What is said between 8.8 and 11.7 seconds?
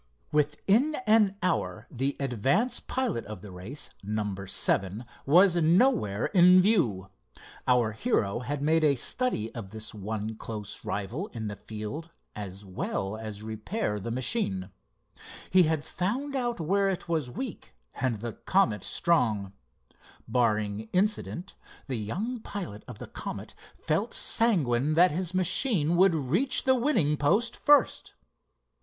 a study of this one close rival in the